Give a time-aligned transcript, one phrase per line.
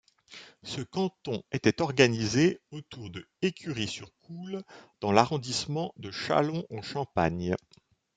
[0.63, 4.63] Ce canton était organisé autour de Écury-sur-Coole
[4.99, 7.53] dans l'arrondissement de Châlons-en-Champagne.